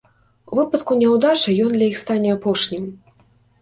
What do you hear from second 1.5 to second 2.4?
ён для іх стане